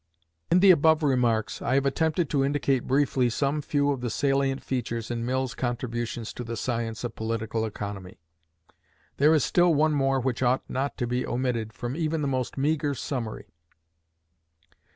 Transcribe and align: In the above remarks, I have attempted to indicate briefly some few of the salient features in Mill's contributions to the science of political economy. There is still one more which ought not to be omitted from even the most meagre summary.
In 0.49 0.61
the 0.61 0.71
above 0.71 1.03
remarks, 1.03 1.61
I 1.61 1.75
have 1.75 1.85
attempted 1.85 2.27
to 2.31 2.43
indicate 2.43 2.87
briefly 2.87 3.29
some 3.29 3.61
few 3.61 3.91
of 3.91 4.01
the 4.01 4.09
salient 4.09 4.63
features 4.63 5.11
in 5.11 5.27
Mill's 5.27 5.53
contributions 5.53 6.33
to 6.33 6.43
the 6.43 6.57
science 6.57 7.03
of 7.03 7.13
political 7.13 7.65
economy. 7.65 8.17
There 9.17 9.35
is 9.35 9.43
still 9.45 9.75
one 9.75 9.93
more 9.93 10.19
which 10.19 10.41
ought 10.41 10.67
not 10.67 10.97
to 10.97 11.05
be 11.05 11.23
omitted 11.23 11.71
from 11.71 11.95
even 11.95 12.23
the 12.23 12.27
most 12.27 12.57
meagre 12.57 12.95
summary. 12.95 13.45